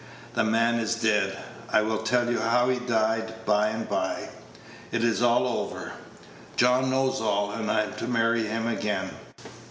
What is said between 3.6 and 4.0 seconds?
and